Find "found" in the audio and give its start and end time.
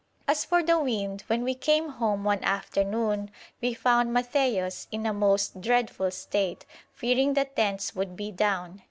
3.75-4.11